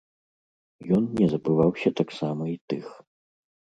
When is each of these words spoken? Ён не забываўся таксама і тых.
Ён 0.97 1.03
не 1.21 1.27
забываўся 1.35 1.89
таксама 2.03 2.43
і 2.57 2.59
тых. 2.75 2.85